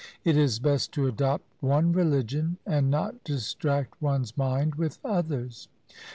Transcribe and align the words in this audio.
It 0.23 0.35
is 0.35 0.57
best 0.57 0.91
to 0.93 1.05
adopt 1.05 1.45
one 1.59 1.91
religion 1.93 2.57
and 2.65 2.89
not 2.89 3.23
distract 3.23 4.01
one's 4.01 4.35
mind 4.35 4.73
with 4.73 4.97
others. 5.05 5.67